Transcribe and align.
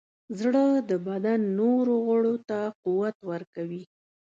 زړه 0.39 0.65
د 0.89 0.91
بدن 1.07 1.39
نورو 1.59 1.93
غړو 2.07 2.35
ته 2.49 2.59
قوت 2.83 3.15
ورکوي. 3.31 3.83